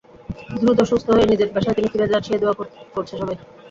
[0.55, 2.55] দ্রুত সুস্থ হয়ে নিজের পেশায় তিনি ফিরে যান, সেই দোয়া
[2.95, 3.37] করছে সবাই।